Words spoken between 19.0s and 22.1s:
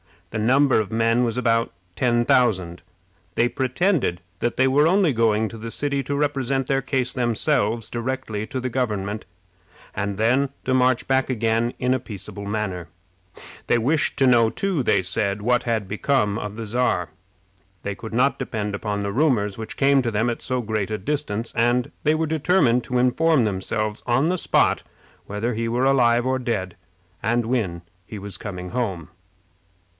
the rumors which came to them at so great a distance, and